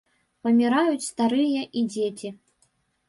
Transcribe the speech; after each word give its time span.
Паміраюць 0.47 1.05
старыя 1.09 1.61
і 1.81 1.85
дзеці. 1.93 2.29